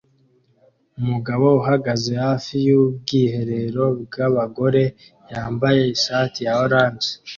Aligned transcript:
Umugabo 0.99 1.45
uhagaze 1.61 2.11
hafi 2.25 2.55
yubwiherero 2.67 3.85
bwabagore 4.03 4.83
yambaye 5.31 5.81
ishati 5.95 6.39
ya 6.45 6.53
orange 6.65 7.09